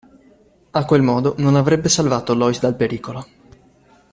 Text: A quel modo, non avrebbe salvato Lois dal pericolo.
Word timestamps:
A 0.71 0.83
quel 0.83 1.03
modo, 1.03 1.35
non 1.37 1.55
avrebbe 1.55 1.87
salvato 1.87 2.33
Lois 2.33 2.59
dal 2.59 2.73
pericolo. 2.75 3.23